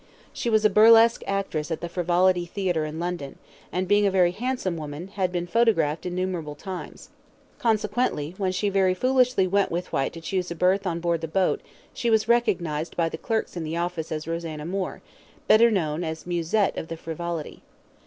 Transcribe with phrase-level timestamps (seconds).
[0.33, 3.37] She was a burlesque actress at the Frivolity Theatre in London,
[3.71, 7.09] and, being a very handsome woman, had been photographed innumerable times.
[7.59, 11.27] Consequently, when she very foolishly went with Whyte to choose a berth on board the
[11.27, 11.61] boat,
[11.93, 15.03] she was recognised by the clerks in the office as Rosanna Moore,
[15.47, 17.61] better known as Musette of the Frivolity.